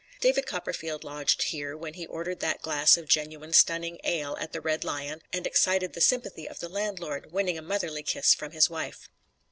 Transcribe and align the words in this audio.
David 0.19 0.47
Copperfield 0.47 1.03
lodged 1.03 1.43
here 1.43 1.77
when 1.77 1.93
he 1.93 2.07
ordered 2.07 2.39
that 2.39 2.63
glass 2.63 2.97
of 2.97 3.07
Genuine 3.07 3.53
Stunning 3.53 3.99
Ale 4.03 4.35
at 4.39 4.51
the 4.51 4.59
Red 4.59 4.83
Lion 4.83 5.21
and 5.31 5.45
excited 5.45 5.93
the 5.93 6.01
sympathy 6.01 6.49
of 6.49 6.57
the 6.59 6.69
landlord, 6.69 7.31
winning 7.31 7.55
a 7.59 7.61
motherly 7.61 8.01
kiss 8.01 8.33
from 8.33 8.51
his 8.51 8.67
wife. 8.67 9.09